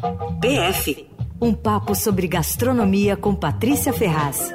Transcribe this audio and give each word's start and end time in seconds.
PF 0.00 1.10
um 1.42 1.52
papo 1.52 1.94
sobre 1.94 2.26
gastronomia 2.26 3.16
com 3.16 3.34
Patrícia 3.34 3.92
Ferraz. 3.92 4.54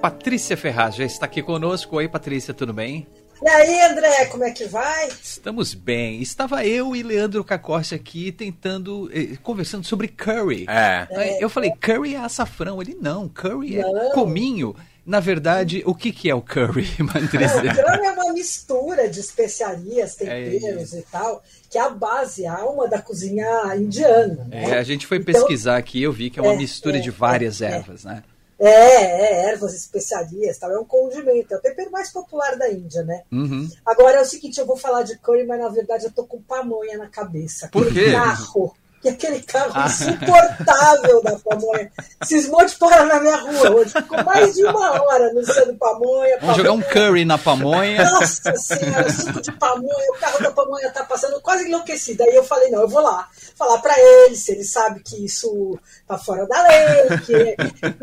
Patrícia 0.00 0.56
Ferraz 0.56 0.94
já 0.94 1.04
está 1.04 1.26
aqui 1.26 1.42
conosco. 1.42 1.96
Oi, 1.96 2.08
Patrícia, 2.08 2.54
tudo 2.54 2.72
bem? 2.72 3.06
E 3.42 3.48
aí, 3.48 3.80
André, 3.80 4.26
como 4.26 4.44
é 4.44 4.52
que 4.52 4.66
vai? 4.66 5.08
Estamos 5.08 5.74
bem. 5.74 6.22
Estava 6.22 6.64
eu 6.64 6.94
e 6.94 7.02
Leandro 7.02 7.42
Cacorce 7.42 7.96
aqui 7.96 8.30
tentando, 8.30 9.10
eh, 9.12 9.36
conversando 9.42 9.84
sobre 9.84 10.06
curry. 10.06 10.66
É. 10.68 11.08
Eu 11.40 11.48
falei, 11.50 11.72
curry 11.72 12.14
é 12.14 12.18
açafrão. 12.18 12.80
Ele, 12.80 12.96
não, 13.00 13.28
curry 13.28 13.76
Não. 13.76 13.98
é 13.98 14.10
cominho. 14.12 14.74
Na 15.06 15.20
verdade, 15.20 15.82
o 15.84 15.94
que, 15.94 16.10
que 16.12 16.30
é 16.30 16.34
o 16.34 16.40
curry, 16.40 16.86
É, 16.98 17.02
o 17.02 17.28
curry 17.28 18.06
é 18.06 18.10
uma 18.12 18.32
mistura 18.32 19.06
de 19.08 19.20
especiarias, 19.20 20.14
temperos 20.14 20.94
É 20.94 20.98
e 20.98 21.02
tal, 21.02 21.42
que 21.68 21.76
é 21.76 21.80
a 21.82 21.90
base, 21.90 22.46
a 22.46 22.54
alma 22.58 22.88
da 22.88 23.02
cozinha 23.02 23.46
indiana. 23.76 24.46
Né? 24.48 24.70
É, 24.70 24.78
a 24.78 24.82
gente 24.82 25.06
foi 25.06 25.18
Então- 25.18 25.32
pesquisar 25.34 25.76
aqui 25.76 25.98
e 25.98 26.02
eu 26.04 26.12
vi 26.12 26.30
que 26.30 26.38
é 26.38 26.42
uma 26.42 26.54
É, 26.54 26.56
mistura 26.56 26.96
é, 26.96 27.00
de 27.00 27.10
várias 27.10 27.60
é, 27.60 27.66
é. 27.66 27.70
ervas, 27.76 28.04
né? 28.04 28.22
É, 28.58 28.68
é, 28.68 29.50
ervas, 29.50 29.74
especiarias, 29.74 30.56
tal, 30.58 30.70
é 30.70 30.78
um 30.78 30.84
condimento, 30.84 31.52
é 31.52 31.56
o 31.56 31.60
tempero 31.60 31.90
mais 31.90 32.10
popular 32.10 32.56
da 32.56 32.70
Índia, 32.70 33.02
né? 33.02 33.22
Uhum. 33.30 33.68
Agora 33.84 34.18
é 34.18 34.20
o 34.22 34.24
seguinte, 34.24 34.58
eu 34.58 34.64
vou 34.64 34.76
falar 34.76 35.02
de 35.02 35.18
curry, 35.18 35.44
mas 35.44 35.60
na 35.60 35.68
verdade 35.68 36.04
eu 36.04 36.12
tô 36.12 36.24
com 36.24 36.40
pamonha 36.40 36.96
na 36.96 37.08
cabeça. 37.08 37.68
Por 37.68 37.92
quê? 37.92 38.12
carro, 38.12 38.74
que 39.04 39.08
aquele 39.10 39.40
carro 39.42 39.70
Ah. 39.74 39.86
insuportável 39.86 41.22
da 41.22 41.36
pamonha. 41.38 41.90
Cismou 42.24 42.64
de 42.64 42.74
parar 42.76 43.04
na 43.04 43.20
minha 43.20 43.36
rua 43.36 43.70
hoje. 43.76 43.90
Ficou 43.90 44.24
mais 44.24 44.54
de 44.54 44.64
uma 44.64 45.02
hora 45.02 45.28
anunciando 45.28 45.74
pamonha. 45.74 46.38
Vamos 46.40 46.56
jogar 46.56 46.72
um 46.72 46.80
pamonha. 46.80 46.92
curry 47.08 47.24
na 47.24 47.38
pamonha. 47.38 48.04
Nossa 48.04 48.56
senhora, 48.56 49.10
suco 49.12 49.40
de 49.42 49.52
pamonha, 49.52 50.10
o 50.10 50.18
carro 50.18 50.42
da 50.42 50.50
pamonha 50.50 50.90
tá 50.90 51.04
passando 51.04 51.40
quase 51.40 51.66
enlouquecido. 51.68 52.22
Aí 52.22 52.34
eu 52.34 52.44
falei, 52.44 52.70
não, 52.70 52.80
eu 52.82 52.88
vou 52.88 53.02
lá 53.02 53.28
falar 53.56 53.78
pra 53.78 53.94
ele, 53.98 54.34
se 54.36 54.52
ele 54.52 54.64
sabe 54.64 55.00
que 55.04 55.24
isso 55.24 55.78
tá 56.08 56.18
fora 56.18 56.46
da 56.46 56.62
lei, 56.62 57.18
que... 57.24 57.56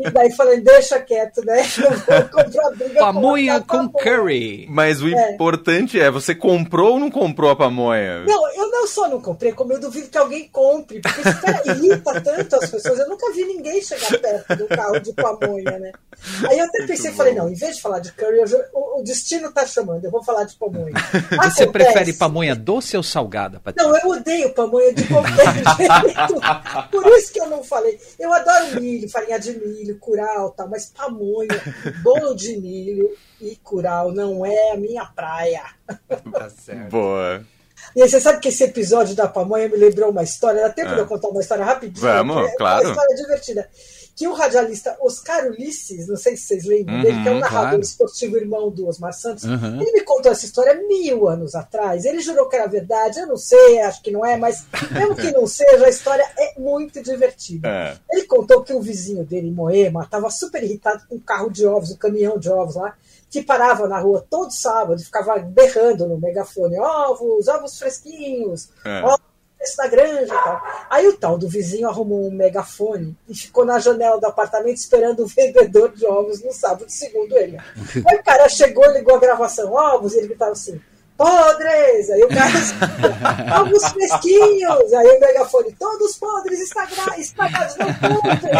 e 0.06 0.10
daí 0.10 0.30
falei, 0.32 0.60
deixa 0.60 0.98
quieto, 1.00 1.44
né? 1.44 1.62
Eu 1.78 1.90
vou 1.90 2.28
comprar 2.44 2.70
briga 2.76 3.00
Pamonha 3.00 3.60
com 3.60 3.88
com 3.88 3.98
curry. 3.98 4.66
Mas 4.70 5.02
o 5.02 5.08
É. 5.08 5.32
importante 5.34 6.00
é, 6.00 6.10
você 6.10 6.34
comprou 6.34 6.92
ou 6.92 7.00
não 7.00 7.10
comprou 7.10 7.50
a 7.50 7.56
pamonha? 7.56 8.20
Não, 8.24 8.41
eu 8.82 8.86
não 8.86 8.86
só 8.88 9.08
não 9.08 9.20
comprei, 9.20 9.52
como 9.52 9.72
eu 9.72 9.78
duvido 9.80 10.08
que 10.08 10.18
alguém 10.18 10.48
compre, 10.48 11.00
porque 11.00 11.20
isso 11.20 11.40
cara, 11.40 11.62
irrita 11.70 12.20
tanto 12.20 12.56
as 12.56 12.70
pessoas. 12.70 12.98
Eu 12.98 13.08
nunca 13.08 13.32
vi 13.32 13.44
ninguém 13.44 13.80
chegar 13.82 14.18
perto 14.18 14.56
do 14.56 14.66
carro 14.66 14.98
de 14.98 15.12
pamonha, 15.12 15.78
né? 15.78 15.92
Aí 16.48 16.58
eu 16.58 16.64
até 16.64 16.78
Muito 16.78 16.90
pensei, 16.90 17.10
bom. 17.12 17.16
falei, 17.16 17.34
não, 17.34 17.48
em 17.48 17.54
vez 17.54 17.76
de 17.76 17.82
falar 17.82 18.00
de 18.00 18.12
curry, 18.12 18.38
eu 18.38 18.66
o, 18.74 19.00
o 19.00 19.02
destino 19.04 19.52
tá 19.52 19.64
chamando, 19.66 20.04
eu 20.04 20.10
vou 20.10 20.22
falar 20.24 20.44
de 20.44 20.56
pamonha. 20.56 20.92
Você 20.94 21.34
Acontece- 21.34 21.66
prefere 21.68 22.12
pamonha 22.12 22.54
doce 22.56 22.96
ou 22.96 23.02
salgada, 23.02 23.60
Patrícia? 23.60 23.88
Não, 23.88 23.96
eu 23.98 24.08
odeio 24.08 24.52
pamonha 24.52 24.92
de 24.92 25.06
qualquer 25.06 25.54
jeito. 25.76 26.40
Por 26.90 27.06
isso 27.18 27.32
que 27.32 27.40
eu 27.40 27.46
não 27.48 27.62
falei. 27.62 27.98
Eu 28.18 28.32
adoro 28.32 28.80
milho, 28.80 29.08
farinha 29.08 29.38
de 29.38 29.52
milho, 29.58 29.96
curau 29.98 30.50
tal, 30.50 30.68
mas 30.68 30.86
pamonha, 30.86 31.48
bolo 32.02 32.34
de 32.34 32.56
milho 32.56 33.10
e 33.40 33.56
curau 33.56 34.12
não 34.12 34.44
é 34.44 34.72
a 34.72 34.76
minha 34.76 35.04
praia. 35.06 35.62
Tá 36.32 36.50
certo. 36.50 36.90
Boa. 36.90 37.44
E 37.94 38.02
aí, 38.02 38.08
você 38.08 38.20
sabe 38.20 38.40
que 38.40 38.48
esse 38.48 38.64
episódio 38.64 39.14
da 39.14 39.28
pamonha 39.28 39.68
me 39.68 39.76
lembrou 39.76 40.10
uma 40.10 40.22
história. 40.22 40.62
Dá 40.62 40.70
tempo 40.70 40.90
Ah. 40.90 40.94
de 40.94 41.00
eu 41.00 41.06
contar 41.06 41.28
uma 41.28 41.40
história 41.40 41.64
rapidinho? 41.64 42.00
Vamos, 42.00 42.48
é 42.48 42.56
claro. 42.56 42.84
Uma 42.84 42.90
história 42.92 43.16
divertida. 43.16 43.68
Que 44.14 44.28
o 44.28 44.34
radialista 44.34 44.94
Oscar 45.00 45.46
Ulisses, 45.46 46.06
não 46.06 46.16
sei 46.16 46.36
se 46.36 46.44
vocês 46.44 46.64
lembram 46.66 46.96
Uhum, 46.96 47.02
dele, 47.02 47.22
que 47.22 47.28
é 47.28 47.32
um 47.32 47.38
narrador 47.38 47.68
claro. 47.70 47.80
esportivo 47.82 48.36
irmão 48.36 48.70
do 48.70 48.86
Osmar 48.86 49.14
Santos, 49.14 49.44
Uhum. 49.44 49.80
ele 49.80 49.90
me 49.92 50.02
contou 50.02 50.30
essa 50.30 50.44
história 50.44 50.74
mil 50.86 51.26
anos 51.28 51.54
atrás. 51.54 52.04
Ele 52.04 52.20
jurou 52.20 52.46
que 52.46 52.54
era 52.56 52.66
verdade, 52.66 53.18
eu 53.20 53.26
não 53.26 53.38
sei, 53.38 53.80
acho 53.80 54.02
que 54.02 54.10
não 54.10 54.24
é, 54.24 54.36
mas 54.36 54.66
mesmo 54.90 55.16
que 55.16 55.30
não 55.32 55.46
seja, 55.46 55.86
a 55.86 55.88
história 55.88 56.24
é 56.38 56.60
muito 56.60 57.02
divertida. 57.02 57.66
É. 57.68 57.96
Ele 58.10 58.26
contou 58.26 58.62
que 58.62 58.74
um 58.74 58.80
vizinho 58.80 59.24
dele, 59.24 59.48
em 59.48 59.52
Moema, 59.52 60.04
estava 60.04 60.28
super 60.30 60.62
irritado 60.62 61.04
com 61.08 61.14
um 61.14 61.20
carro 61.20 61.50
de 61.50 61.64
ovos, 61.66 61.90
um 61.90 61.96
caminhão 61.96 62.38
de 62.38 62.50
ovos 62.50 62.74
lá, 62.76 62.94
que 63.30 63.42
parava 63.42 63.88
na 63.88 63.98
rua 63.98 64.26
todo 64.28 64.50
sábado 64.50 65.00
e 65.00 65.04
ficava 65.06 65.38
berrando 65.38 66.06
no 66.06 66.18
megafone: 66.18 66.78
ovos, 66.78 67.48
ovos 67.48 67.78
fresquinhos, 67.78 68.68
É. 68.84 69.02
ovos 69.04 69.21
preço 69.62 69.76
da 69.76 69.86
granja 69.86 70.34
e 70.34 70.42
tal. 70.42 70.62
Aí 70.90 71.08
o 71.08 71.16
tal 71.16 71.38
do 71.38 71.48
vizinho 71.48 71.88
arrumou 71.88 72.26
um 72.26 72.30
megafone 72.30 73.16
e 73.28 73.34
ficou 73.34 73.64
na 73.64 73.78
janela 73.78 74.20
do 74.20 74.26
apartamento 74.26 74.76
esperando 74.76 75.22
o 75.22 75.26
vendedor 75.26 75.92
de 75.92 76.04
ovos 76.04 76.42
no 76.42 76.52
sábado, 76.52 76.86
segundo 76.88 77.36
ele. 77.38 77.56
Aí 78.06 78.16
o 78.16 78.24
cara 78.24 78.48
chegou, 78.48 78.84
ligou 78.90 79.14
a 79.14 79.20
gravação: 79.20 79.72
ovos, 79.72 80.14
e 80.14 80.18
ele 80.18 80.28
gritava 80.28 80.52
assim. 80.52 80.80
Podres! 81.16 82.10
Aí 82.10 82.22
o 82.24 82.28
cara 82.28 83.60
ovos 83.60 83.84
fresquinhos! 83.92 84.92
Aí 84.92 85.06
o 85.16 85.20
megafone, 85.20 85.72
todos 85.78 86.16
podres, 86.16 86.60
estraga- 86.60 87.18
estragados, 87.18 87.76
não 87.76 87.92
comprem! 87.94 88.52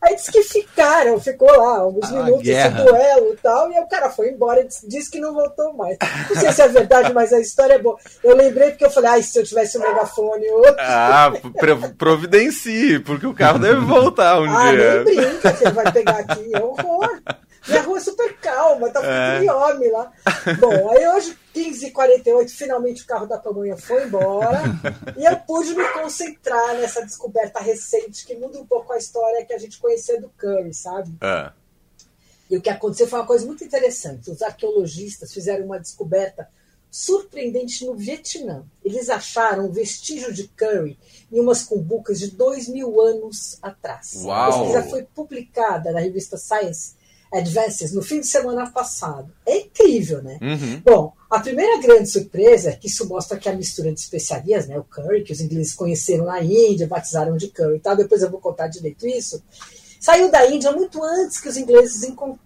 Aí 0.00 0.14
disse 0.14 0.30
que 0.30 0.42
ficaram, 0.44 1.20
ficou 1.20 1.50
lá 1.50 1.78
alguns 1.78 2.08
Ah, 2.12 2.22
minutos, 2.22 2.46
esse 2.46 2.68
duelo 2.70 3.32
e 3.32 3.36
tal, 3.42 3.70
e 3.70 3.76
aí 3.76 3.82
o 3.82 3.88
cara 3.88 4.08
foi 4.10 4.28
embora 4.30 4.60
e 4.60 4.68
disse, 4.86 5.10
que 5.10 5.18
não 5.18 5.34
voltou 5.34 5.72
mais. 5.74 5.96
Não 6.30 6.36
sei 6.40 6.52
se 6.52 6.62
é 6.62 6.68
verdade, 6.68 7.12
mas 7.12 7.32
a 7.32 7.40
história 7.40 7.74
é 7.74 7.78
boa. 7.78 7.96
Eu 8.22 8.36
lembrei 8.36 8.70
porque 8.70 8.84
eu 8.84 8.90
falei, 8.90 9.10
ai, 9.10 9.22
se 9.24 9.36
eu 9.38 9.44
tivesse 9.44 9.76
um 9.76 9.80
megafone 9.80 10.48
outro. 10.50 10.76
Ah, 10.78 11.32
pro- 11.58 11.94
providencie, 11.96 13.00
porque 13.00 13.26
o 13.26 13.34
carro 13.34 13.58
deve 13.58 13.80
voltar 13.80 14.40
um 14.40 14.44
Ah, 14.56 14.70
dia. 14.72 15.04
nem 15.04 15.16
brinca 15.16 15.52
que 15.52 15.64
ele 15.64 15.72
vai 15.72 15.92
pegar 15.92 16.18
aqui, 16.18 16.50
é 16.54 16.60
horror. 16.62 17.20
Minha 17.68 17.82
rua 17.82 17.98
é 17.98 18.00
super 18.00 18.36
calma, 18.38 18.90
tá 18.90 19.00
É. 19.04 19.40
ficando 19.40 19.58
homem 19.58 19.90
lá. 19.90 20.12
Bom, 20.60 20.90
aí 20.90 21.06
hoje, 21.08 21.36
15h48, 21.54 22.48
finalmente 22.50 23.02
o 23.02 23.06
carro 23.06 23.26
da 23.26 23.38
pamonha 23.38 23.76
foi 23.76 24.04
embora 24.04 24.62
e 25.16 25.24
eu 25.24 25.36
pude 25.40 25.74
me 25.74 25.84
concentrar 25.92 26.74
nessa 26.76 27.04
descoberta 27.04 27.60
recente 27.60 28.24
que 28.24 28.34
muda 28.36 28.58
um 28.58 28.66
pouco 28.66 28.92
a 28.92 28.98
história 28.98 29.44
que 29.44 29.52
a 29.52 29.58
gente 29.58 29.78
conhecia 29.78 30.20
do 30.20 30.28
curry, 30.30 30.72
sabe? 30.72 31.12
É. 31.20 31.50
E 32.50 32.56
o 32.56 32.62
que 32.62 32.70
aconteceu 32.70 33.06
foi 33.06 33.18
uma 33.18 33.26
coisa 33.26 33.44
muito 33.44 33.62
interessante. 33.62 34.30
Os 34.30 34.40
arqueologistas 34.40 35.32
fizeram 35.34 35.66
uma 35.66 35.78
descoberta 35.78 36.48
surpreendente 36.90 37.84
no 37.84 37.94
Vietnã. 37.94 38.64
Eles 38.82 39.10
acharam 39.10 39.66
um 39.66 39.70
vestígio 39.70 40.32
de 40.32 40.48
curry 40.48 40.98
em 41.30 41.38
umas 41.40 41.62
cumbucas 41.62 42.18
de 42.18 42.30
dois 42.30 42.66
mil 42.66 43.00
anos 43.00 43.58
atrás. 43.60 44.14
Uau! 44.24 44.34
A 44.34 44.46
pesquisa 44.58 44.82
foi 44.90 45.02
publicada 45.02 45.92
na 45.92 46.00
revista 46.00 46.38
Science 46.38 46.94
Advances 47.32 47.92
no 47.92 48.02
fim 48.02 48.20
de 48.20 48.26
semana 48.26 48.70
passado. 48.70 49.32
É 49.46 49.58
incrível, 49.58 50.22
né? 50.22 50.38
Uhum. 50.40 50.82
Bom, 50.84 51.12
a 51.30 51.40
primeira 51.40 51.80
grande 51.80 52.08
surpresa 52.08 52.70
é 52.70 52.76
que 52.76 52.86
isso 52.86 53.06
mostra 53.06 53.36
que 53.38 53.48
a 53.48 53.54
mistura 53.54 53.92
de 53.92 54.00
especiarias, 54.00 54.66
né, 54.66 54.78
o 54.78 54.84
curry, 54.84 55.22
que 55.22 55.32
os 55.32 55.40
ingleses 55.40 55.74
conheceram 55.74 56.24
na 56.24 56.42
Índia, 56.42 56.86
batizaram 56.86 57.36
de 57.36 57.48
curry 57.48 57.76
e 57.76 57.80
tal, 57.80 57.96
depois 57.96 58.22
eu 58.22 58.30
vou 58.30 58.40
contar 58.40 58.68
direito 58.68 59.06
isso, 59.06 59.42
saiu 60.00 60.30
da 60.30 60.46
Índia 60.50 60.72
muito 60.72 61.02
antes 61.02 61.38
que 61.38 61.48
os 61.48 61.56
ingleses 61.56 62.02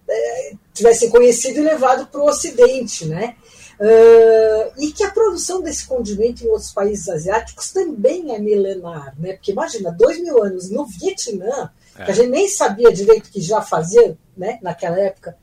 eh, 0.09 0.53
tivessem 0.73 1.09
conhecido 1.09 1.59
e 1.59 1.63
levado 1.63 2.07
para 2.07 2.19
o 2.19 2.27
Ocidente, 2.27 3.05
né? 3.05 3.35
Ah, 3.79 4.71
e 4.77 4.91
que 4.91 5.03
a 5.03 5.11
produção 5.11 5.61
desse 5.61 5.85
condimento 5.85 6.43
em 6.43 6.47
outros 6.47 6.71
países 6.71 7.09
asiáticos 7.09 7.71
também 7.71 8.33
é 8.33 8.39
milenar, 8.39 9.13
né? 9.19 9.33
Porque 9.33 9.51
imagina, 9.51 9.91
dois 9.91 10.21
mil 10.21 10.41
anos 10.41 10.69
no 10.69 10.85
Vietnã, 10.85 11.69
que 11.95 12.11
a 12.11 12.13
gente 12.13 12.29
nem 12.29 12.47
sabia 12.47 12.91
direito 12.91 13.29
que 13.29 13.41
já 13.41 13.61
fazia, 13.61 14.17
né, 14.35 14.59
naquela 14.61 14.99
época. 14.99 15.37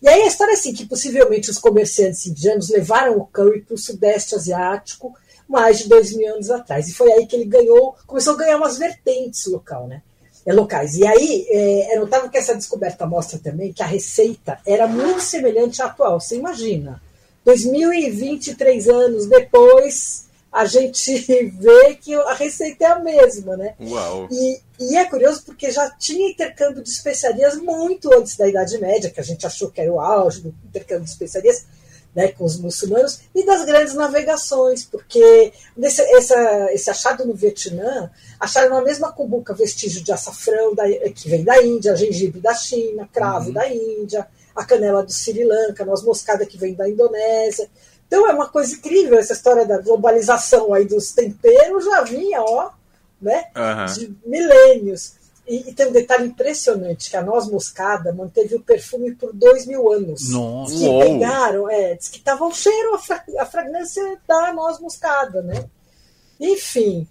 E 0.00 0.08
aí 0.08 0.22
a 0.22 0.26
história 0.26 0.52
é 0.52 0.54
assim, 0.54 0.74
que 0.74 0.86
possivelmente 0.86 1.50
os 1.50 1.58
comerciantes 1.58 2.26
indianos 2.26 2.68
levaram 2.68 3.16
o 3.16 3.26
curry 3.26 3.62
para 3.62 3.74
o 3.74 3.78
sudeste 3.78 4.34
asiático 4.34 5.14
mais 5.48 5.78
de 5.78 5.88
dois 5.88 6.12
mil 6.12 6.34
anos 6.34 6.50
atrás. 6.50 6.88
E 6.88 6.94
foi 6.94 7.12
aí 7.12 7.26
que 7.26 7.36
ele 7.36 7.44
ganhou, 7.44 7.96
começou 8.06 8.34
a 8.34 8.36
ganhar 8.36 8.56
umas 8.56 8.78
vertentes 8.78 9.46
local, 9.46 9.86
né? 9.86 10.02
É, 10.44 10.52
locais. 10.52 10.96
E 10.96 11.04
aí 11.04 11.46
é, 11.48 11.94
é 11.94 11.98
notável 11.98 12.30
que 12.30 12.38
essa 12.38 12.54
descoberta 12.54 13.04
mostra 13.04 13.38
também 13.38 13.72
que 13.72 13.82
a 13.82 13.86
receita 13.86 14.60
era 14.64 14.86
muito 14.86 15.20
semelhante 15.20 15.82
à 15.82 15.86
atual. 15.86 16.20
Você 16.20 16.36
imagina, 16.36 17.02
2023 17.44 18.88
anos 18.88 19.26
depois, 19.26 20.25
a 20.56 20.64
gente 20.64 21.18
vê 21.60 21.94
que 21.96 22.14
a 22.14 22.32
receita 22.32 22.86
é 22.86 22.88
a 22.88 22.98
mesma, 22.98 23.58
né? 23.58 23.74
Uau. 23.78 24.26
E, 24.30 24.58
e 24.80 24.96
é 24.96 25.04
curioso 25.04 25.42
porque 25.44 25.70
já 25.70 25.90
tinha 25.90 26.30
intercâmbio 26.30 26.82
de 26.82 26.88
especiarias 26.88 27.56
muito 27.56 28.10
antes 28.10 28.38
da 28.38 28.48
Idade 28.48 28.78
Média, 28.78 29.10
que 29.10 29.20
a 29.20 29.22
gente 29.22 29.46
achou 29.46 29.70
que 29.70 29.82
era 29.82 29.92
o 29.92 30.00
auge 30.00 30.40
do 30.40 30.54
intercâmbio 30.64 31.04
de 31.04 31.10
especiarias 31.10 31.66
né, 32.14 32.28
com 32.28 32.46
os 32.46 32.58
muçulmanos, 32.58 33.20
e 33.34 33.44
das 33.44 33.66
grandes 33.66 33.92
navegações, 33.92 34.82
porque 34.82 35.52
nesse, 35.76 36.00
essa, 36.00 36.72
esse 36.72 36.88
achado 36.88 37.26
no 37.26 37.34
Vietnã, 37.34 38.10
acharam 38.40 38.70
na 38.70 38.80
mesma 38.80 39.12
cumbuca 39.12 39.52
vestígio 39.52 40.02
de 40.02 40.10
açafrão 40.10 40.74
da, 40.74 40.84
que 41.10 41.28
vem 41.28 41.44
da 41.44 41.62
Índia, 41.62 41.94
gengibre 41.94 42.40
da 42.40 42.54
China, 42.54 43.06
cravo 43.12 43.52
da 43.52 43.68
Índia, 43.68 44.26
a 44.54 44.64
canela 44.64 45.02
do 45.02 45.12
Sri 45.12 45.44
Lanka, 45.44 45.84
noz 45.84 46.02
moscada 46.02 46.46
que 46.46 46.56
vem 46.56 46.72
da 46.72 46.88
Indonésia. 46.88 47.68
Então 48.06 48.28
é 48.28 48.32
uma 48.32 48.48
coisa 48.48 48.74
incrível 48.74 49.18
essa 49.18 49.32
história 49.32 49.66
da 49.66 49.78
globalização 49.78 50.72
aí 50.72 50.84
dos 50.84 51.12
temperos, 51.12 51.84
já 51.84 52.02
vinha, 52.02 52.40
ó, 52.42 52.70
né? 53.20 53.46
Aham. 53.54 53.86
de 53.86 54.16
milênios. 54.24 55.14
E, 55.48 55.70
e 55.70 55.72
tem 55.74 55.86
um 55.88 55.92
detalhe 55.92 56.26
impressionante, 56.26 57.08
que 57.10 57.16
a 57.16 57.22
noz 57.22 57.46
moscada 57.48 58.12
manteve 58.12 58.56
o 58.56 58.60
perfume 58.62 59.14
por 59.14 59.32
dois 59.32 59.64
mil 59.66 59.92
anos. 59.92 60.30
Nossa. 60.30 60.74
Que 60.74 60.86
Uou. 60.88 61.00
pegaram, 61.02 61.70
é, 61.70 61.94
diz 61.94 62.08
que 62.08 62.18
estava 62.18 62.44
o 62.44 62.52
cheiro, 62.52 62.94
a, 62.94 62.98
fra- 62.98 63.24
a 63.38 63.46
fragrância 63.46 64.18
da 64.26 64.52
noz 64.52 64.80
moscada, 64.80 65.42
né? 65.42 65.64
Enfim. 66.40 67.06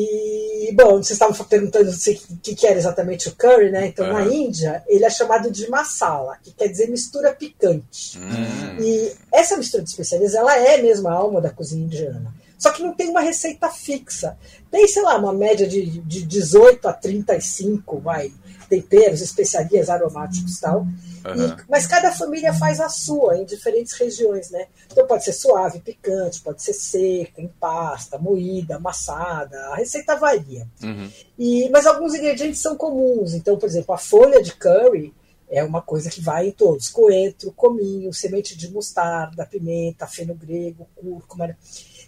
E, 0.00 0.72
bom, 0.74 1.02
vocês 1.02 1.10
estavam 1.10 1.34
perguntando 1.44 1.90
o 1.90 2.38
que, 2.40 2.54
que, 2.54 2.66
era 2.68 2.78
exatamente 2.78 3.28
o 3.28 3.34
curry, 3.34 3.68
né? 3.68 3.88
Então, 3.88 4.06
uhum. 4.06 4.12
na 4.12 4.24
Índia, 4.32 4.84
ele 4.86 5.04
é 5.04 5.10
chamado 5.10 5.50
de 5.50 5.68
masala, 5.68 6.38
que 6.40 6.52
quer 6.52 6.68
dizer 6.68 6.88
mistura 6.88 7.34
picante. 7.34 8.16
Uhum. 8.16 8.80
E 8.80 9.12
essa 9.34 9.56
mistura 9.56 9.82
de 9.82 9.90
especiarias, 9.90 10.36
ela 10.36 10.56
é 10.56 10.80
mesmo 10.80 11.08
a 11.08 11.12
alma 11.12 11.40
da 11.40 11.50
cozinha 11.50 11.84
indiana. 11.84 12.32
Só 12.56 12.70
que 12.70 12.80
não 12.80 12.94
tem 12.94 13.08
uma 13.08 13.20
receita 13.20 13.68
fixa. 13.70 14.38
Tem, 14.70 14.86
sei 14.86 15.02
lá, 15.02 15.16
uma 15.16 15.32
média 15.32 15.66
de, 15.66 15.98
de 16.00 16.22
18 16.22 16.86
a 16.86 16.92
35, 16.92 17.98
vai, 17.98 18.32
temperos, 18.68 19.20
especiarias, 19.20 19.88
aromáticos 19.88 20.56
e 20.56 20.60
tal. 20.60 20.80
Uhum. 20.80 21.46
E, 21.46 21.56
mas 21.68 21.86
cada 21.86 22.12
família 22.12 22.52
faz 22.52 22.80
a 22.80 22.88
sua 22.88 23.38
em 23.38 23.44
diferentes 23.44 23.94
regiões, 23.94 24.50
né? 24.50 24.66
Então 24.90 25.06
pode 25.06 25.24
ser 25.24 25.32
suave, 25.32 25.80
picante, 25.80 26.40
pode 26.40 26.62
ser 26.62 26.74
seca, 26.74 27.40
em 27.40 27.48
pasta, 27.48 28.18
moída, 28.18 28.76
amassada. 28.76 29.58
A 29.68 29.76
receita 29.76 30.16
varia. 30.16 30.66
Uhum. 30.82 31.10
E, 31.38 31.68
mas 31.70 31.86
alguns 31.86 32.14
ingredientes 32.14 32.60
são 32.60 32.76
comuns. 32.76 33.34
Então, 33.34 33.56
por 33.58 33.66
exemplo, 33.66 33.94
a 33.94 33.98
folha 33.98 34.42
de 34.42 34.54
curry 34.54 35.14
é 35.50 35.64
uma 35.64 35.80
coisa 35.80 36.10
que 36.10 36.20
vai 36.20 36.48
em 36.48 36.52
todos: 36.52 36.88
coentro, 36.88 37.52
cominho, 37.52 38.12
semente 38.12 38.56
de 38.56 38.70
mostarda, 38.70 39.46
pimenta, 39.46 40.06
feno 40.06 40.34
grego, 40.34 40.86
cúrcuma. 40.94 41.56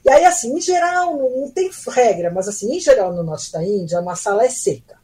E 0.04 0.10
aí, 0.10 0.24
assim, 0.24 0.56
em 0.56 0.60
geral, 0.60 1.16
não, 1.16 1.40
não 1.40 1.50
tem 1.50 1.70
regra, 1.88 2.30
mas 2.30 2.48
assim, 2.48 2.74
em 2.74 2.80
geral, 2.80 3.12
no 3.12 3.22
norte 3.22 3.52
da 3.52 3.62
Índia, 3.62 3.98
a 3.98 4.02
massala 4.02 4.44
é 4.44 4.48
seca 4.48 4.99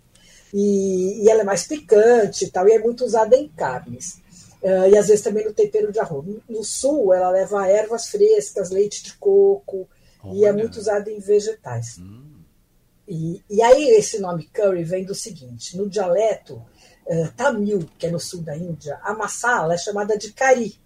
e, 0.52 1.24
e 1.24 1.30
ela 1.30 1.40
é 1.42 1.44
mais 1.44 1.66
picante 1.66 2.44
e 2.44 2.50
tal, 2.50 2.68
e 2.68 2.72
é 2.72 2.78
muito 2.78 3.04
usada 3.04 3.36
em 3.36 3.48
carnes. 3.48 4.18
Uh, 4.62 4.88
e 4.90 4.96
às 4.96 5.08
vezes 5.08 5.22
também 5.22 5.44
no 5.44 5.52
tempero 5.52 5.92
de 5.92 6.00
arroz. 6.00 6.26
No 6.48 6.64
sul, 6.64 7.12
ela 7.12 7.30
leva 7.30 7.68
ervas 7.68 8.08
frescas, 8.08 8.70
leite 8.70 9.02
de 9.04 9.14
coco, 9.14 9.88
Olha. 10.22 10.34
e 10.34 10.44
é 10.44 10.52
muito 10.52 10.76
usada 10.76 11.10
em 11.10 11.20
vegetais. 11.20 11.98
Hum. 11.98 12.36
E, 13.06 13.42
e 13.48 13.62
aí 13.62 13.90
esse 13.90 14.18
nome 14.18 14.48
curry 14.52 14.82
vem 14.82 15.04
do 15.04 15.14
seguinte: 15.14 15.76
no 15.76 15.88
dialeto 15.88 16.54
uh, 17.06 17.32
tamil, 17.36 17.88
que 17.98 18.06
é 18.06 18.10
no 18.10 18.18
sul 18.18 18.42
da 18.42 18.56
Índia, 18.56 18.98
a 19.02 19.14
massala 19.14 19.74
é 19.74 19.78
chamada 19.78 20.16
de 20.16 20.32
cari. 20.32 20.78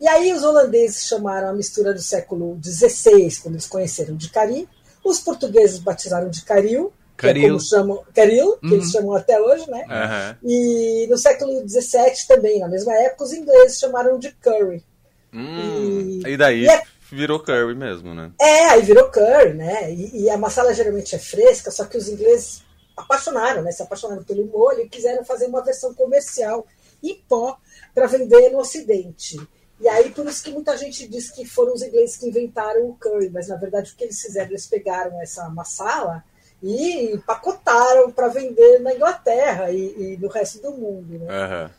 E 0.00 0.08
aí 0.08 0.32
os 0.32 0.42
holandeses 0.42 1.04
chamaram 1.06 1.48
a 1.48 1.52
mistura 1.52 1.94
do 1.94 2.02
século 2.02 2.58
XVI, 2.60 3.36
quando 3.40 3.54
eles 3.54 3.68
conheceram 3.68 4.16
de 4.16 4.30
cari. 4.30 4.68
Os 5.04 5.20
portugueses 5.20 5.78
batizaram 5.78 6.28
de 6.28 6.44
caril 6.44 6.92
Caril. 7.22 7.40
Que 7.40 7.46
é 7.46 7.48
como 7.48 7.60
chamam, 7.60 8.04
Caril, 8.14 8.46
uhum. 8.46 8.58
que 8.60 8.74
eles 8.74 8.86
uhum. 8.86 8.92
chamam 8.92 9.14
até 9.14 9.40
hoje, 9.40 9.70
né? 9.70 9.84
Uhum. 9.88 10.48
E 10.50 11.06
no 11.08 11.16
século 11.16 11.68
XVII 11.68 12.26
também, 12.28 12.60
na 12.60 12.68
mesma 12.68 12.94
época, 12.94 13.24
os 13.24 13.32
ingleses 13.32 13.78
chamaram 13.78 14.18
de 14.18 14.30
curry. 14.32 14.84
Hum, 15.32 16.20
e, 16.26 16.28
e, 16.28 16.36
daí 16.36 16.64
e 16.64 16.68
é, 16.68 16.82
virou 17.10 17.40
curry 17.40 17.74
mesmo, 17.74 18.14
né? 18.14 18.32
É, 18.38 18.64
aí 18.70 18.82
virou 18.82 19.10
curry, 19.10 19.54
né? 19.54 19.90
E, 19.90 20.24
e, 20.24 20.30
a 20.30 20.36
massala 20.36 20.74
geralmente 20.74 21.14
é 21.14 21.18
fresca, 21.18 21.70
só 21.70 21.86
que 21.86 21.96
os 21.96 22.08
ingleses 22.08 22.62
apaixonaram, 22.96 23.62
né? 23.62 23.72
Se 23.72 23.82
apaixonaram 23.82 24.22
pelo 24.24 24.46
molho 24.46 24.80
e 24.80 24.88
quiseram 24.88 25.24
fazer 25.24 25.46
uma 25.46 25.64
versão 25.64 25.94
comercial 25.94 26.66
em 27.02 27.14
pó 27.28 27.56
para 27.94 28.06
vender 28.06 28.50
no 28.50 28.58
Ocidente. 28.58 29.40
E 29.80 29.88
aí, 29.88 30.10
por 30.10 30.26
isso 30.26 30.44
que 30.44 30.52
muita 30.52 30.76
gente 30.76 31.08
diz 31.08 31.30
que 31.30 31.44
foram 31.44 31.74
os 31.74 31.82
ingleses 31.82 32.16
que 32.16 32.28
inventaram 32.28 32.88
o 32.88 32.94
curry, 32.94 33.30
mas 33.30 33.48
na 33.48 33.56
verdade 33.56 33.92
o 33.92 33.96
que 33.96 34.04
eles 34.04 34.20
fizeram? 34.20 34.50
Eles 34.50 34.66
pegaram 34.66 35.20
essa 35.20 35.48
massala 35.48 36.22
e 36.62 37.14
empacotaram 37.14 38.10
para 38.10 38.28
vender 38.28 38.78
na 38.80 38.94
Inglaterra 38.94 39.70
e, 39.70 39.94
e, 39.98 40.16
no 40.18 40.28
resto 40.28 40.62
do 40.62 40.70
mundo. 40.72 41.18
Né? 41.18 41.26
Uhum. 41.26 41.70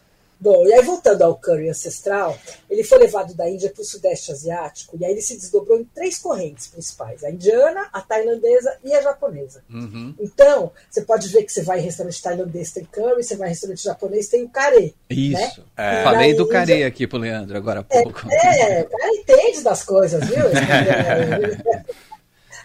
Bom, 0.44 0.68
e 0.68 0.74
aí 0.74 0.82
voltando 0.84 1.22
ao 1.22 1.38
curry 1.38 1.70
ancestral, 1.70 2.38
ele 2.70 2.84
foi 2.84 2.98
levado 2.98 3.34
da 3.34 3.50
Índia 3.50 3.70
para 3.70 3.82
o 3.82 3.86
Sudeste 3.86 4.30
Asiático 4.30 4.98
e 5.00 5.06
aí 5.06 5.14
ele 5.14 5.22
se 5.22 5.38
desdobrou 5.38 5.80
em 5.80 5.86
três 5.86 6.18
correntes 6.18 6.68
principais: 6.68 7.24
a 7.24 7.32
indiana, 7.32 7.88
a 7.94 8.02
tailandesa 8.02 8.78
e 8.84 8.94
a 8.94 9.02
japonesa. 9.02 9.64
Uhum. 9.70 10.14
Então, 10.20 10.70
você 10.90 11.02
pode 11.04 11.30
ver 11.30 11.44
que 11.44 11.52
você 11.54 11.62
vai 11.62 11.80
em 11.80 11.84
restaurante 11.84 12.22
tailandês 12.22 12.74
tem 12.74 12.84
curry, 12.84 13.24
você 13.24 13.38
vai 13.38 13.48
em 13.48 13.52
restaurante 13.52 13.84
japonês 13.84 14.28
tem 14.28 14.44
o 14.44 14.50
carê. 14.50 14.94
Isso. 15.10 15.62
Né? 15.62 15.64
É. 15.78 16.04
Falei 16.04 16.34
do 16.34 16.46
carê 16.46 16.84
aqui 16.84 17.08
pro 17.08 17.20
Leandro 17.20 17.56
agora 17.56 17.80
há 17.80 17.84
pouco. 17.84 18.28
É, 18.30 18.80
é 18.80 18.82
o 18.82 18.90
cara 18.90 19.16
entende 19.16 19.62
das 19.62 19.82
coisas, 19.82 20.28
viu? 20.28 20.44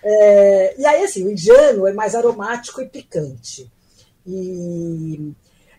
É, 0.02 0.80
e 0.80 0.86
aí, 0.86 1.04
assim, 1.04 1.24
o 1.24 1.30
indiano 1.30 1.86
é 1.86 1.92
mais 1.92 2.14
aromático 2.14 2.80
e 2.80 2.88
picante. 2.88 3.70
E 4.26 5.32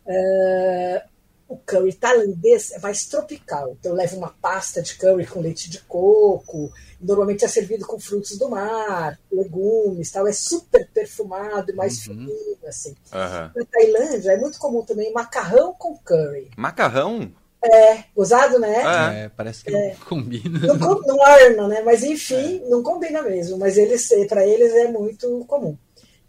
é, 0.06 1.04
o 1.48 1.58
curry 1.58 1.94
tailandês 1.94 2.72
é 2.72 2.80
mais 2.80 3.06
tropical. 3.06 3.76
Então, 3.80 3.94
leva 3.94 4.16
uma 4.16 4.30
pasta 4.42 4.82
de 4.82 4.96
curry 4.96 5.26
com 5.26 5.40
leite 5.40 5.70
de 5.70 5.80
coco. 5.82 6.72
Normalmente 7.02 7.46
é 7.46 7.48
servido 7.48 7.86
com 7.86 8.00
frutos 8.00 8.38
do 8.38 8.50
mar, 8.50 9.20
legumes, 9.32 10.12
tal. 10.12 10.28
É 10.28 10.34
super 10.34 10.88
perfumado 10.90 11.72
e 11.72 11.76
mais 11.76 12.06
uhum. 12.08 12.14
fininho, 12.14 12.58
assim. 12.68 12.96
Uhum. 13.12 13.52
Na 13.56 13.66
Tailândia 13.72 14.32
é 14.32 14.38
muito 14.38 14.60
comum 14.60 14.84
também 14.84 15.12
macarrão 15.14 15.74
com 15.74 15.98
curry. 15.98 16.52
Macarrão? 16.58 17.32
É, 17.62 18.06
usado, 18.16 18.58
né? 18.58 18.78
É, 18.78 19.26
é 19.26 19.30
parece 19.30 19.64
que 19.64 19.76
é. 19.76 19.90
não 19.90 19.96
combina. 20.06 20.60
Não, 20.60 21.02
não 21.02 21.18
orna, 21.18 21.68
né? 21.68 21.82
Mas 21.84 22.04
enfim, 22.04 22.62
é. 22.66 22.70
não 22.70 22.82
combina 22.82 23.22
mesmo. 23.22 23.58
Mas 23.58 23.78
eles, 23.78 24.08
para 24.28 24.46
eles 24.46 24.74
é 24.74 24.88
muito 24.90 25.44
comum. 25.46 25.78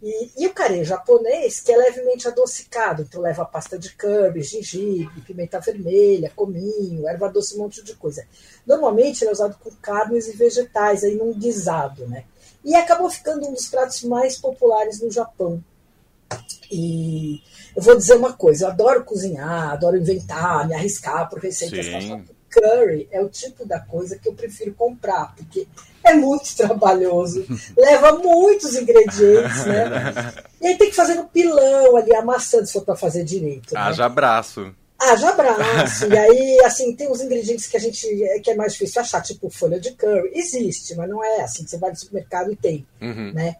E, 0.01 0.31
e, 0.43 0.47
o 0.47 0.53
carê 0.53 0.83
japonês, 0.83 1.59
que 1.59 1.71
é 1.71 1.77
levemente 1.77 2.27
adocicado, 2.27 3.03
então 3.03 3.21
leva 3.21 3.45
pasta 3.45 3.77
de 3.77 3.93
curry, 3.95 4.41
gengibre, 4.41 5.21
pimenta 5.21 5.59
vermelha, 5.59 6.31
cominho, 6.35 7.07
erva 7.07 7.29
doce, 7.29 7.55
um 7.55 7.59
monte 7.59 7.83
de 7.83 7.95
coisa. 7.95 8.25
Normalmente 8.65 9.21
ele 9.21 9.29
é 9.29 9.33
usado 9.33 9.55
com 9.59 9.69
carnes 9.79 10.27
e 10.27 10.31
vegetais, 10.31 11.03
aí 11.03 11.15
num 11.15 11.33
guisado, 11.33 12.07
né? 12.07 12.25
E 12.65 12.75
acabou 12.75 13.11
ficando 13.11 13.47
um 13.47 13.53
dos 13.53 13.67
pratos 13.67 14.03
mais 14.03 14.37
populares 14.37 14.99
no 14.99 15.11
Japão. 15.11 15.63
E 16.71 17.41
eu 17.75 17.81
vou 17.81 17.97
dizer 17.97 18.15
uma 18.15 18.33
coisa, 18.33 18.65
eu 18.65 18.69
adoro 18.69 19.03
cozinhar, 19.03 19.71
adoro 19.71 19.97
inventar, 19.97 20.67
me 20.67 20.73
arriscar 20.73 21.29
por 21.29 21.39
receitas. 21.39 21.85
Curry 22.51 23.07
é 23.11 23.21
o 23.21 23.29
tipo 23.29 23.65
da 23.65 23.79
coisa 23.79 24.17
que 24.17 24.27
eu 24.27 24.33
prefiro 24.33 24.73
comprar, 24.73 25.33
porque 25.35 25.67
é 26.03 26.13
muito 26.13 26.53
trabalhoso, 26.55 27.45
leva 27.77 28.17
muitos 28.17 28.75
ingredientes, 28.75 29.65
né? 29.65 30.33
E 30.61 30.67
aí 30.67 30.77
tem 30.77 30.91
que 30.91 30.95
fazer 30.95 31.15
no 31.15 31.25
pilão 31.25 31.95
ali, 31.97 32.13
amassando, 32.13 32.67
se 32.67 32.73
for 32.73 32.83
para 32.83 32.95
fazer 32.95 33.23
direito. 33.23 33.73
Né? 33.73 33.79
Haja 33.79 34.05
abraço. 34.05 34.71
Haja 34.99 35.29
abraço. 35.29 36.05
e 36.05 36.15
aí, 36.15 36.59
assim, 36.63 36.95
tem 36.95 37.09
uns 37.09 37.19
ingredientes 37.19 37.65
que 37.65 37.75
a 37.75 37.79
gente 37.79 38.05
que 38.43 38.51
é 38.51 38.55
mais 38.55 38.73
difícil 38.73 39.01
achar, 39.01 39.23
tipo 39.23 39.49
folha 39.49 39.79
de 39.79 39.89
curry. 39.93 40.29
Existe, 40.35 40.93
mas 40.93 41.09
não 41.09 41.23
é 41.23 41.41
assim. 41.41 41.65
Você 41.65 41.79
vai 41.79 41.89
no 41.89 41.95
supermercado 41.95 42.51
e 42.51 42.55
tem, 42.55 42.85
uhum. 43.01 43.33
né? 43.33 43.55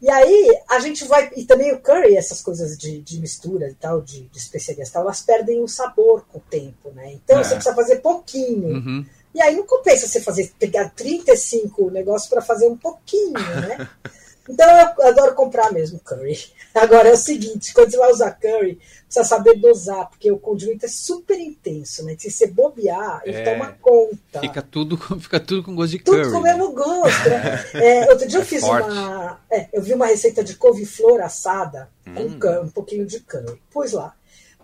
E 0.00 0.10
aí 0.10 0.60
a 0.68 0.78
gente 0.80 1.04
vai. 1.04 1.30
E 1.36 1.44
também 1.44 1.72
o 1.72 1.80
curry, 1.80 2.16
essas 2.16 2.42
coisas 2.42 2.76
de, 2.76 3.00
de 3.00 3.20
mistura 3.20 3.68
e 3.68 3.74
tal, 3.74 4.02
de, 4.02 4.22
de 4.22 4.38
especiarias 4.38 4.88
e 4.88 4.92
tal, 4.92 5.02
elas 5.02 5.22
perdem 5.22 5.62
o 5.62 5.68
sabor 5.68 6.24
com 6.30 6.38
o 6.38 6.42
tempo, 6.42 6.90
né? 6.90 7.12
Então 7.12 7.38
é. 7.38 7.44
você 7.44 7.54
precisa 7.54 7.74
fazer 7.74 7.96
pouquinho. 7.96 8.74
Uhum. 8.74 9.06
E 9.34 9.42
aí 9.42 9.56
não 9.56 9.66
compensa 9.66 10.06
você 10.06 10.20
fazer, 10.20 10.52
pegar 10.58 10.90
35 10.90 11.90
negócios 11.90 12.30
para 12.30 12.40
fazer 12.40 12.68
um 12.68 12.76
pouquinho, 12.76 13.32
né? 13.32 13.88
Então 14.48 14.66
eu 14.98 15.08
adoro 15.08 15.34
comprar 15.34 15.72
mesmo 15.72 15.98
curry. 16.00 16.38
Agora 16.74 17.08
é 17.08 17.12
o 17.12 17.16
seguinte, 17.16 17.72
quando 17.72 17.90
você 17.90 17.96
vai 17.96 18.10
usar 18.10 18.32
curry, 18.32 18.78
precisa 19.04 19.24
saber 19.24 19.54
dosar, 19.56 20.08
porque 20.10 20.30
o 20.30 20.38
condimento 20.38 20.84
é 20.84 20.88
super 20.88 21.38
intenso, 21.38 22.04
né? 22.04 22.16
Se 22.18 22.30
você 22.30 22.46
bobear, 22.48 23.22
ele 23.24 23.36
é, 23.36 23.44
toma 23.44 23.76
conta. 23.80 24.40
Fica 24.40 24.60
tudo, 24.60 24.96
fica 25.20 25.40
tudo 25.40 25.62
com 25.62 25.74
gosto 25.74 25.92
de 25.92 25.98
tudo 25.98 26.16
curry. 26.16 26.24
Tudo 26.24 26.32
com 26.32 26.40
o 26.40 26.42
mesmo 26.42 26.72
gosto. 26.72 27.28
Né? 27.28 27.64
É, 27.84 28.10
outro 28.10 28.26
dia 28.26 28.38
é 28.38 28.42
eu 28.42 28.46
fiz 28.46 28.60
forte. 28.60 28.90
uma. 28.90 29.40
É, 29.50 29.68
eu 29.72 29.82
vi 29.82 29.94
uma 29.94 30.06
receita 30.06 30.42
de 30.42 30.56
couve-flor 30.56 31.20
assada 31.20 31.88
hum. 32.06 32.38
com 32.38 32.48
um 32.62 32.70
pouquinho 32.70 33.06
de 33.06 33.20
curry. 33.20 33.60
Pus 33.70 33.92
lá. 33.92 34.14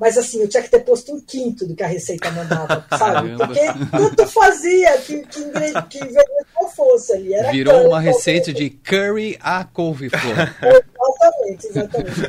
Mas 0.00 0.16
assim, 0.16 0.40
eu 0.40 0.49
tinha 0.49 0.62
que 0.62 0.71
ter 0.71 0.80
posto 0.80 1.14
um 1.14 1.21
quinto 1.21 1.66
do 1.66 1.76
que 1.76 1.83
a 1.83 1.87
receita 1.87 2.30
mandava, 2.30 2.87
sabe? 2.97 3.37
Porque 3.37 3.61
tanto 3.90 4.26
fazia 4.26 4.97
que, 4.99 5.21
que, 5.26 5.42
que 5.90 5.99
vegetal 5.99 6.71
fosse 6.75 7.12
ali. 7.12 7.35
Era 7.35 7.52
Virou 7.52 7.75
curry, 7.75 7.87
uma 7.88 8.00
receita 8.00 8.52
de 8.52 8.71
curry 8.71 9.37
a 9.40 9.62
couve-flor. 9.64 10.37
exatamente, 11.21 11.66
exatamente. 11.66 12.21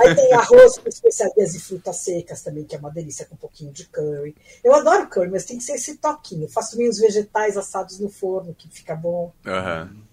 Aí 0.00 0.14
tem 0.14 0.32
arroz 0.34 0.78
com 0.78 0.88
especiarias 0.88 1.54
e 1.56 1.60
frutas 1.60 1.96
secas 1.96 2.42
também, 2.42 2.64
que 2.64 2.76
é 2.76 2.78
uma 2.78 2.90
delícia 2.90 3.26
com 3.26 3.34
um 3.34 3.38
pouquinho 3.38 3.72
de 3.72 3.86
curry. 3.86 4.36
Eu 4.62 4.74
adoro 4.74 5.08
curry, 5.08 5.28
mas 5.28 5.44
tem 5.44 5.58
que 5.58 5.64
ser 5.64 5.72
esse 5.72 5.96
toquinho. 5.96 6.44
Eu 6.44 6.48
faço 6.48 6.72
também 6.72 6.88
os 6.88 6.98
vegetais 6.98 7.56
assados 7.56 7.98
no 7.98 8.08
forno, 8.08 8.54
que 8.54 8.68
fica 8.68 8.94
bom. 8.94 9.32
Uhum. 9.44 10.05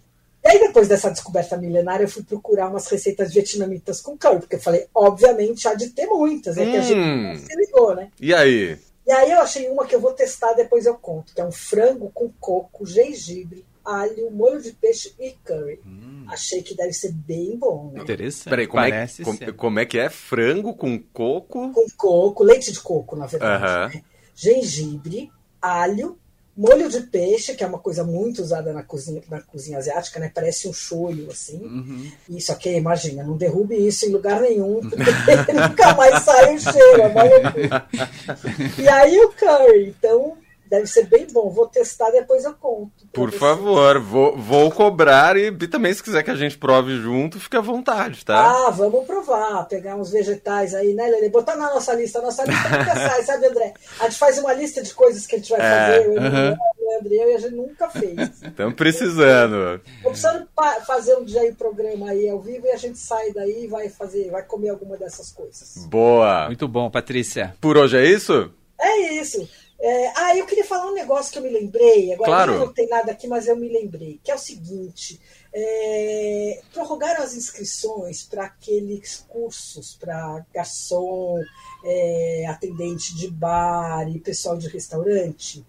E 0.44 0.50
aí, 0.50 0.60
depois 0.60 0.88
dessa 0.88 1.10
descoberta 1.10 1.58
milenária, 1.58 2.04
eu 2.04 2.10
fui 2.10 2.24
procurar 2.24 2.70
umas 2.70 2.88
receitas 2.88 3.34
vietnamitas 3.34 4.02
com 4.02 4.18
curry, 4.18 4.40
porque 4.40 4.58
eu 4.58 4.62
falei, 4.62 4.88
obviamente, 4.94 5.68
há 5.68 5.74
de 5.74 5.90
ter 5.90 6.06
muitas, 6.06 6.58
é 6.58 6.64
hum. 6.64 6.72
que 6.72 6.78
a 6.78 6.82
gente 6.82 7.00
hum. 7.00 7.40
se 7.40 7.56
ligou, 7.56 7.96
né? 7.96 8.10
E 8.20 8.34
aí? 8.34 8.78
E 9.06 9.12
aí 9.12 9.32
eu 9.32 9.40
achei 9.40 9.70
uma 9.70 9.86
que 9.86 9.96
eu 9.96 10.02
vou 10.02 10.14
testar, 10.14 10.54
depois 10.54 10.86
eu 10.86 10.96
conto, 10.96 11.34
que 11.34 11.42
é 11.42 11.46
um 11.46 11.52
frango 11.52 12.10
com 12.14 12.30
coco, 12.40 12.86
gengibre, 12.86 13.66
alho, 13.84 14.32
molho 14.32 14.62
de 14.62 14.72
peixe 14.72 15.14
e 15.20 15.32
curry. 15.44 15.80
Hum. 15.86 16.26
Achei 16.30 16.62
que 16.62 16.76
deve 16.76 16.94
ser 16.94 17.12
bem 17.12 17.58
bom, 17.58 17.92
né? 17.94 18.02
Interessante. 18.02 18.50
Peraí, 18.50 18.68
como, 18.68 18.84
é, 18.84 19.08
como, 19.24 19.54
como, 19.54 19.80
é 19.80 19.86
que 19.86 20.00
é? 20.00 20.10
Frango 20.10 20.74
com 20.74 20.98
coco? 20.98 21.72
Com 21.72 21.86
coco, 21.98 22.44
leite 22.44 22.72
de 22.72 22.80
coco, 22.80 23.16
na 23.16 23.28
verdade. 23.28 23.64
Uh 23.64 23.68
-huh. 23.68 23.94
né? 23.94 24.04
Gengibre, 24.36 25.32
alho, 25.62 26.18
molho 26.56 26.90
de 26.90 27.02
peixe, 27.02 27.56
que 27.56 27.64
é 27.64 27.68
uma 27.68 27.80
coisa 27.80 28.04
muito 28.04 28.42
usada 28.42 28.72
na 28.72 28.84
cozinha, 28.84 29.22
na 29.30 29.42
cozinha 29.42 29.78
asiática, 29.78 30.20
né? 30.20 30.32
Parece 30.34 30.68
um 30.68 30.74
shoyu, 30.74 31.30
assim. 31.32 31.58
Uhum. 31.58 32.12
Isso 32.30 32.52
aqui, 32.52 32.70
imagina, 32.70 33.24
não 33.24 33.36
derrube 33.36 33.76
isso 33.76 34.06
em 34.06 34.10
lugar 34.12 34.40
nenhum, 34.42 34.80
porque 34.82 35.54
nunca 35.54 35.96
mais 35.96 36.24
sai 36.24 36.56
o 36.56 36.60
cheiro. 36.60 37.02
é 37.02 37.08
uma 37.08 37.24
loucura. 37.24 37.88
e 38.78 38.88
aí 38.88 39.20
o 39.20 39.30
curry, 39.30 39.96
então 39.98 40.38
deve 40.70 40.88
ser 40.88 41.06
bem 41.08 41.28
bom. 41.32 41.50
Vou 41.50 41.68
testar, 41.68 42.10
depois 42.12 42.44
eu 42.44 42.54
conto. 42.54 42.92
Por 43.12 43.30
vocês. 43.30 43.40
favor, 43.40 44.00
vou, 44.00 44.38
vou 44.38 44.72
cobrar 44.72 45.38
e, 45.38 45.48
e 45.48 45.68
também 45.68 45.94
se 45.94 46.02
quiser 46.04 46.24
que 46.24 46.32
a 46.32 46.36
gente 46.36 46.58
prove 46.58 46.98
junto, 46.98 47.40
fica 47.40 47.60
à 47.60 47.62
vontade, 47.62 48.26
tá? 48.26 48.68
Ah, 48.68 48.70
vamos 48.70 49.06
provar, 49.06 49.66
pegar 49.68 49.96
uns 49.96 50.12
vegetais 50.12 50.74
aí, 50.74 50.94
né, 50.94 51.08
Lele? 51.08 51.30
Botar 51.30 51.56
na 51.56 51.74
nossa 51.74 51.94
lista. 51.94 52.20
A 52.20 52.22
nossa 52.24 52.44
lista 52.44 52.70
nunca 52.70 52.96
sai, 52.96 53.24
sabe, 53.24 53.46
André? 53.48 53.74
A 54.00 54.04
gente 54.06 54.18
faz 54.18 54.38
uma 54.40 54.54
lista 54.54 54.82
de 54.82 54.94
coisas 54.94 55.26
que 55.28 55.36
a 55.36 55.38
gente 55.38 55.50
vai 55.52 55.60
É, 55.62 55.86
fazer, 55.96 56.06
eu, 56.06 56.12
o 56.12 56.90
Leandro 56.90 57.14
e 57.14 57.18
eu, 57.22 57.30
e 57.30 57.36
a 57.36 57.40
gente 57.40 57.56
nunca 57.56 57.90
fez. 57.90 58.20
Estamos 58.44 58.74
precisando. 58.76 59.80
Tô 60.02 60.10
precisando 60.10 60.48
fazer 60.86 61.16
um 61.18 61.24
dia 61.24 61.42
aí 61.42 61.54
programa 61.54 62.10
aí 62.10 62.28
ao 62.30 62.40
vivo 62.40 62.66
e 62.66 62.72
a 62.72 62.78
gente 62.78 62.98
sai 62.98 63.32
daí 63.32 63.66
e 63.66 63.68
vai 63.68 63.90
fazer, 63.90 64.30
vai 64.32 64.44
comer 64.44 64.70
alguma 64.70 64.98
dessas 64.98 65.32
coisas. 65.32 65.86
Boa. 65.88 66.48
Muito 66.48 66.68
bom, 66.68 66.90
Patrícia. 66.90 67.56
Por 67.62 67.78
hoje 67.78 67.98
é 67.98 68.06
isso? 68.06 68.52
É 68.80 69.14
isso. 69.14 69.48
É, 69.86 70.14
ah, 70.16 70.38
eu 70.38 70.46
queria 70.46 70.64
falar 70.64 70.90
um 70.90 70.94
negócio 70.94 71.30
que 71.30 71.38
eu 71.38 71.44
me 71.44 71.50
lembrei. 71.50 72.14
Agora 72.14 72.30
Claro. 72.30 72.58
não 72.60 72.72
tem 72.74 72.88
nada 72.88 73.12
aqui, 73.12 73.28
mas 73.28 73.48
eu 73.48 73.58
me 73.58 73.68
lembrei. 73.68 74.18
Que 74.24 74.32
é 74.32 74.36
o 74.36 74.40
seguinte: 74.40 75.20
é, 75.54 76.62
prorrogaram 76.74 77.22
as 77.22 77.34
inscrições 77.36 78.24
para 78.24 78.46
aqueles 78.46 79.26
cursos 79.28 79.98
para 80.00 80.46
garçom, 80.54 81.38
é, 81.84 82.46
atendente 82.48 83.14
de 83.14 83.30
bar 83.30 84.10
e 84.10 84.22
pessoal 84.22 84.58
de 84.58 84.70
restaurante, 84.70 85.66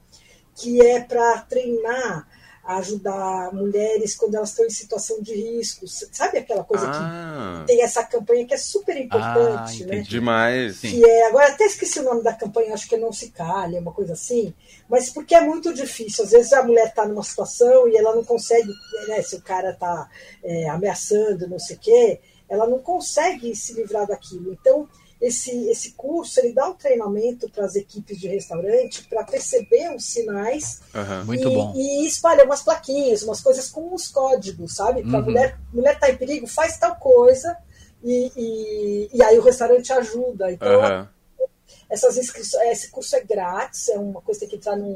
que 0.54 0.80
é 0.80 1.00
para 1.00 1.40
treinar, 1.40 2.28
ajudar 2.66 3.52
mulheres 3.52 4.14
quando 4.14 4.34
elas 4.36 4.50
estão 4.50 4.64
em 4.64 4.70
situação 4.70 5.20
de 5.20 5.34
risco. 5.34 5.86
Sabe 5.86 6.38
aquela 6.38 6.64
coisa 6.64 6.86
Ah, 6.88 7.60
que 7.60 7.66
tem 7.66 7.82
essa 7.82 8.02
campanha 8.04 8.46
que 8.46 8.54
é 8.54 8.56
super 8.56 8.96
importante, 8.96 9.84
Ah, 9.84 9.86
né? 9.86 10.00
demais. 10.00 10.76
Sim. 10.76 10.90
que 10.90 11.04
é, 11.04 11.26
agora 11.26 11.48
até 11.48 11.64
esqueci 11.64 12.00
o 12.00 12.04
nome 12.04 12.22
da 12.22 12.32
campanha, 12.32 12.72
acho 12.74 12.88
que 12.88 12.94
é 12.94 12.98
Não 12.98 13.12
Se 13.12 13.30
Calha, 13.30 13.80
uma 13.80 13.92
coisa 13.92 14.14
assim, 14.14 14.54
mas 14.88 15.10
porque 15.10 15.34
é 15.34 15.40
muito 15.40 15.74
difícil. 15.74 16.24
Às 16.24 16.30
vezes 16.30 16.52
a 16.52 16.62
mulher 16.62 16.86
está 16.86 17.06
numa 17.06 17.22
situação 17.22 17.86
e 17.88 17.96
ela 17.96 18.14
não 18.14 18.24
consegue, 18.24 18.72
né, 19.08 19.20
se 19.22 19.36
o 19.36 19.42
cara 19.42 19.70
está 19.70 20.08
ameaçando, 20.70 21.48
não 21.48 21.58
sei 21.58 21.76
o 21.76 21.78
quê, 21.78 22.20
ela 22.48 22.66
não 22.66 22.78
consegue 22.78 23.54
se 23.54 23.72
livrar 23.74 24.06
daquilo. 24.06 24.52
Então, 24.52 24.88
esse, 25.24 25.68
esse 25.68 25.92
curso 25.92 26.38
ele 26.38 26.52
dá 26.52 26.68
um 26.68 26.74
treinamento 26.74 27.48
para 27.48 27.64
as 27.64 27.74
equipes 27.74 28.18
de 28.18 28.28
restaurante 28.28 29.04
para 29.04 29.24
perceber 29.24 29.94
os 29.94 30.04
sinais 30.04 30.82
Aham. 30.94 31.24
Muito 31.24 31.48
e, 31.48 31.54
bom. 31.54 31.72
e 31.74 32.06
espalha 32.06 32.44
umas 32.44 32.62
plaquinhas, 32.62 33.22
umas 33.22 33.40
coisas 33.40 33.70
com 33.70 33.94
os 33.94 34.08
códigos, 34.08 34.76
sabe? 34.76 35.02
Para 35.02 35.18
Uhum. 35.18 35.24
mulher, 35.24 35.58
mulher 35.72 35.98
tá 35.98 36.10
em 36.10 36.16
perigo, 36.16 36.46
faz 36.46 36.76
tal 36.76 36.96
coisa. 36.96 37.56
E, 38.02 38.30
e, 38.36 39.10
e 39.14 39.22
aí 39.22 39.38
o 39.38 39.42
restaurante 39.42 39.90
ajuda. 39.92 40.52
Então, 40.52 40.82
Aham. 40.82 41.08
essas 41.88 42.18
inscrições, 42.18 42.68
esse 42.70 42.90
curso 42.90 43.16
é 43.16 43.20
grátis, 43.20 43.88
é 43.88 43.98
uma 43.98 44.20
coisa 44.20 44.40
que 44.40 44.46
tem 44.46 44.50
que 44.50 44.56
entrar 44.56 44.76
no, 44.76 44.94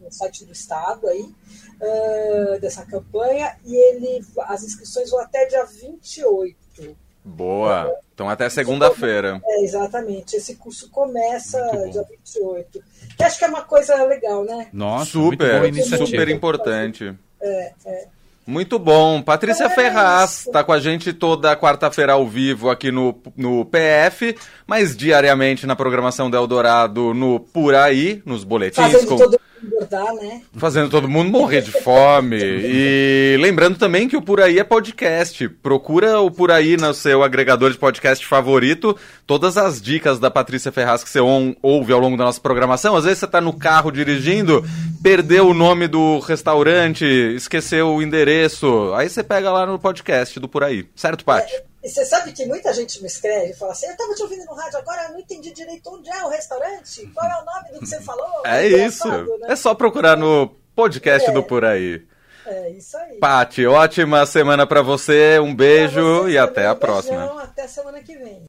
no 0.00 0.12
site 0.12 0.44
do 0.44 0.52
Estado 0.52 1.08
aí, 1.08 1.34
ah, 1.82 2.58
dessa 2.60 2.86
campanha, 2.86 3.56
e 3.64 3.74
ele, 3.74 4.24
as 4.42 4.62
inscrições 4.62 5.10
vão 5.10 5.18
até 5.18 5.46
dia 5.46 5.64
28. 5.64 6.96
Boa. 7.24 7.80
Então 7.82 8.07
até 8.26 8.48
segunda-feira. 8.48 9.38
É, 9.44 9.64
exatamente. 9.64 10.36
Esse 10.36 10.56
curso 10.56 10.88
começa 10.88 11.60
dia 11.92 12.02
28. 12.08 12.80
Que 13.18 13.22
acho 13.24 13.38
que 13.38 13.44
é 13.44 13.48
uma 13.48 13.62
coisa 13.62 14.02
legal, 14.04 14.44
né? 14.44 14.68
Nossa, 14.72 15.18
muito 15.18 15.36
boa 15.44 15.66
Super, 15.66 16.06
super 16.06 16.28
importante. 16.30 17.14
É, 17.42 17.72
é. 17.84 18.06
Muito 18.46 18.78
bom. 18.78 19.20
Patrícia 19.20 19.64
Então 19.64 19.72
é 19.72 19.74
Ferraz 19.74 20.46
está 20.46 20.64
com 20.64 20.72
a 20.72 20.80
gente 20.80 21.12
toda 21.12 21.54
quarta-feira 21.54 22.14
ao 22.14 22.26
vivo 22.26 22.70
aqui 22.70 22.90
no, 22.90 23.14
no 23.36 23.66
PF, 23.66 24.34
mas 24.66 24.96
diariamente 24.96 25.66
na 25.66 25.76
programação 25.76 26.30
do 26.30 26.36
Eldorado 26.38 27.12
no 27.12 27.38
Por 27.38 27.74
Aí, 27.74 28.22
nos 28.24 28.44
boletins. 28.44 28.90
Fazendo 28.90 29.06
com- 29.06 29.16
todo 29.18 29.38
engordar, 29.62 30.14
né? 30.14 30.42
Fazendo 30.54 30.90
todo 30.90 31.08
mundo 31.08 31.30
morrer 31.30 31.62
de 31.62 31.70
fome. 31.70 32.38
E 32.70 33.36
lembrando 33.40 33.78
também 33.78 34.08
que 34.08 34.16
o 34.16 34.22
Por 34.22 34.40
Aí 34.40 34.58
é 34.58 34.64
podcast. 34.64 35.48
Procura 35.48 36.20
o 36.20 36.30
Por 36.30 36.50
Aí 36.50 36.76
no 36.76 36.92
seu 36.92 37.22
agregador 37.22 37.70
de 37.70 37.78
podcast 37.78 38.24
favorito. 38.26 38.96
Todas 39.26 39.56
as 39.56 39.80
dicas 39.80 40.18
da 40.18 40.30
Patrícia 40.30 40.70
Ferraz 40.70 41.02
que 41.02 41.10
você 41.10 41.20
ouve 41.20 41.92
ao 41.92 42.00
longo 42.00 42.16
da 42.16 42.24
nossa 42.24 42.40
programação. 42.40 42.96
Às 42.96 43.04
vezes 43.04 43.18
você 43.18 43.26
tá 43.26 43.40
no 43.40 43.52
carro 43.52 43.90
dirigindo, 43.90 44.64
perdeu 45.02 45.48
o 45.48 45.54
nome 45.54 45.88
do 45.88 46.18
restaurante, 46.20 47.04
esqueceu 47.04 47.88
o 47.88 48.02
endereço. 48.02 48.92
Aí 48.94 49.08
você 49.08 49.22
pega 49.22 49.50
lá 49.50 49.66
no 49.66 49.78
podcast 49.78 50.38
do 50.38 50.48
Por 50.48 50.62
Aí. 50.62 50.86
Certo, 50.94 51.24
Paty? 51.24 51.67
E 51.82 51.88
você 51.88 52.04
sabe 52.04 52.32
que 52.32 52.44
muita 52.44 52.72
gente 52.72 53.00
me 53.00 53.06
escreve 53.06 53.52
e 53.52 53.54
fala 53.54 53.72
assim: 53.72 53.86
Eu 53.86 53.96
tava 53.96 54.14
te 54.14 54.22
ouvindo 54.22 54.44
no 54.44 54.54
rádio 54.54 54.78
agora, 54.78 55.04
eu 55.04 55.12
não 55.12 55.20
entendi 55.20 55.52
direito 55.52 55.88
onde 55.94 56.10
é 56.10 56.24
o 56.24 56.28
restaurante, 56.28 57.06
qual 57.14 57.26
é 57.30 57.40
o 57.40 57.44
nome 57.44 57.72
do 57.72 57.78
que 57.80 57.86
você 57.86 58.00
falou. 58.00 58.42
É 58.44 58.66
isso. 58.66 59.08
né? 59.08 59.48
É 59.48 59.56
só 59.56 59.74
procurar 59.74 60.16
no 60.16 60.56
podcast 60.74 61.30
É. 61.30 61.32
do 61.32 61.42
Por 61.42 61.64
Aí. 61.64 62.04
É 62.46 62.70
isso 62.70 62.96
aí. 62.96 63.18
Paty, 63.18 63.66
ótima 63.66 64.24
semana 64.24 64.66
pra 64.66 64.80
você. 64.80 65.38
Um 65.38 65.54
beijo 65.54 66.22
você 66.22 66.30
e 66.30 66.38
até 66.38 66.66
a 66.66 66.74
próxima. 66.74 67.18
beijão, 67.18 67.38
até 67.38 67.68
semana 67.68 68.02
que 68.02 68.16
vem. 68.16 68.42